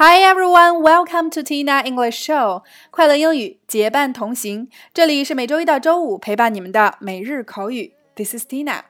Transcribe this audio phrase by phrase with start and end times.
[0.00, 2.62] Hi everyone, welcome to Tina English Show。
[2.92, 7.94] 快乐英语结伴同行，这里是每周一到周五陪伴你们的每日口语。
[8.14, 8.82] This is Tina。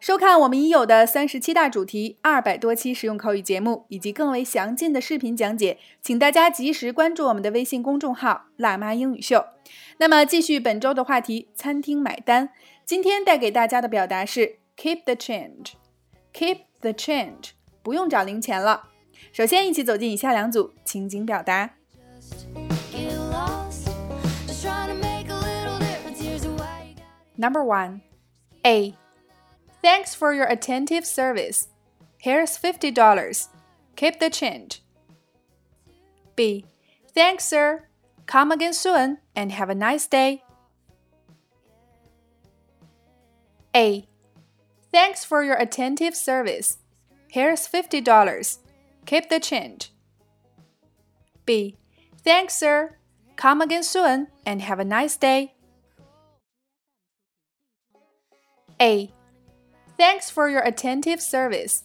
[0.00, 9.44] 收看我们已有的三十七大主题、二百多期实用口语节目以及更为详尽的视频讲解，请大家及时关注我们的微信公众号“辣妈英语秀”。
[10.00, 12.48] 那么，继续本周的话题，餐厅买单。
[12.86, 15.72] 今天带给大家的表达是 “keep the change”。
[16.32, 17.50] Keep the change，
[17.82, 18.93] 不用找零钱了。
[19.31, 21.75] 首先，一起走进以下两组情景表达。
[27.35, 28.01] Number one,
[28.63, 28.95] A.
[29.81, 31.67] Thanks for your attentive service.
[32.21, 33.47] Here's fifty dollars.
[33.95, 34.81] Keep the change.
[36.35, 36.65] B.
[37.13, 37.83] Thanks, sir.
[38.25, 40.43] Come again soon and have a nice day.
[43.73, 44.05] A.
[44.91, 46.77] Thanks for your attentive service.
[47.29, 48.59] Here's fifty dollars.
[49.05, 49.91] Keep the change.
[51.45, 51.77] B.
[52.23, 52.97] Thanks, sir.
[53.35, 55.53] Come again soon and have a nice day.
[58.81, 59.11] A.
[59.97, 61.83] Thanks for your attentive service.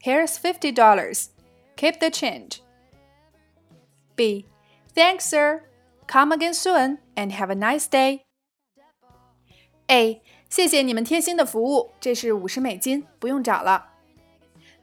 [0.00, 1.28] Here's $50.
[1.76, 2.62] Keep the change.
[4.16, 4.46] B.
[4.94, 5.64] Thanks, sir.
[6.06, 8.24] Come again soon and have a nice day.
[9.90, 10.22] A.
[10.48, 13.92] 谢谢你们贴心的服务，这是五十美金，不用找了。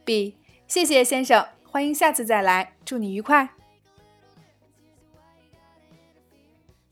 [0.04, 0.36] B.
[0.68, 3.50] 谢谢先生， 欢迎下次再来，祝你愉快。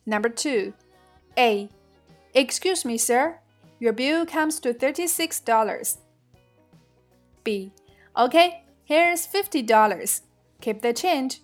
[0.05, 0.73] Number two,
[1.35, 1.69] A.
[2.33, 3.39] Excuse me, sir.
[3.79, 5.97] Your bill comes to thirty-six dollars.
[7.43, 7.71] B.
[8.15, 10.21] Okay, here's fifty dollars.
[10.61, 11.41] Keep the change.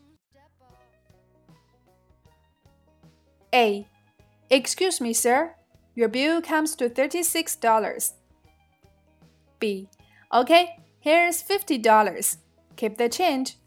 [3.53, 3.87] A.
[4.49, 5.55] Excuse me, sir.
[5.95, 8.13] Your bill comes to thirty-six dollars.
[9.59, 9.89] B.
[10.33, 10.69] Okay,
[10.99, 12.37] here's fifty dollars.
[12.79, 13.57] Keep the change.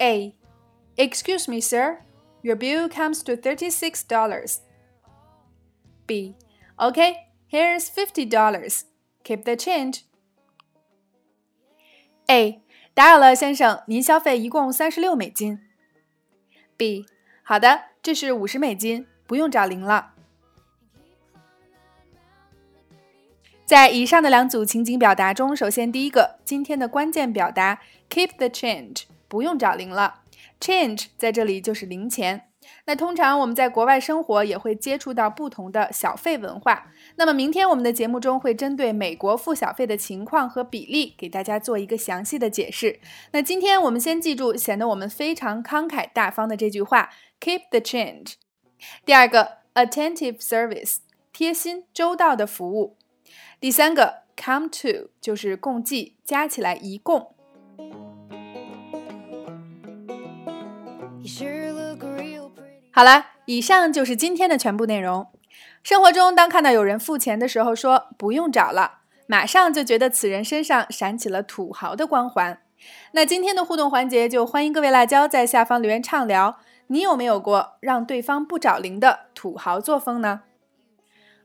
[0.00, 0.34] A.
[0.96, 2.00] Excuse me, sir.
[2.42, 4.60] Your bill comes to $36.
[6.06, 6.34] B.
[6.78, 7.14] Okay,
[7.48, 8.84] here's $50.
[9.24, 10.02] Keep the change.
[12.28, 12.62] A.
[12.94, 15.60] 打扰了，先生，您消费一共三十六美金。
[16.76, 17.06] B.
[17.42, 20.14] 好的，这是五十美金，不用找零了。
[23.71, 30.23] 在以上的两组情景表达中，首先第一个，今天的关键表达 keep the change，不用找零了。
[30.59, 32.49] change 在这里就是零钱。
[32.83, 36.91] 那通常我们在国外生活也会接触到不同的小费文化。
[37.15, 42.99] 那么明天我们的节目中会针对美国付小费的情况和比例给大家做一个详细的解释。
[43.31, 47.09] 那今天我们先记住显得我们非常慷慨大方的这句话
[47.39, 48.33] keep the change。
[49.05, 50.97] 第二个 attentive service，
[51.31, 52.97] 贴心周到的服务。
[53.61, 57.35] 第三个 come to 就是共计，加起来一共。
[62.91, 65.27] 好了，以上就是今天的全部内容。
[65.83, 72.63] 生活中，当看到有人付钱的时候说不用找了，马上就觉得此人身上闪起了土豪的光环。
[73.11, 76.57] 那今天的互动环节，就欢迎各位辣椒在下方留言畅聊，
[76.87, 80.41] 你有没有过让对方不找零的土豪作风呢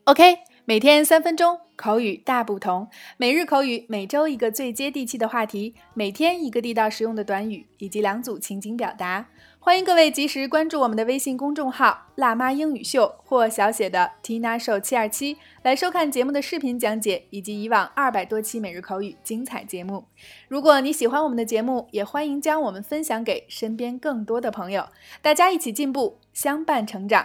[0.05, 0.46] ？OK。
[0.69, 2.89] 每天三分钟，口语大不同。
[3.19, 9.29] 每日口语，每周一个最接地气的话题，每天一个地道实用的短语，以及两组情景表达。
[9.61, 20.07] 欢迎各位及时关注我们的微信公众号“辣妈英语秀”或小写的 “Tina Show 七二七”，来收看节目的视频讲解以及以往二百多期每日口语精彩节目。
[20.49, 24.89] 如果你喜欢我们的节目，也欢迎将我们分享给身边更多的朋友，
[25.23, 27.25] 大家一起进步，相伴成长。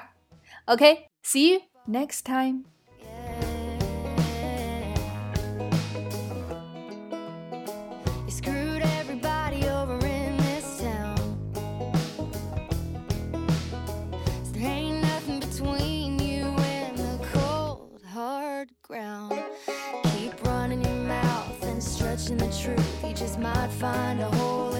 [0.66, 2.66] OK，see you next time。
[22.38, 23.04] The truth.
[23.04, 24.71] You just might find a hole.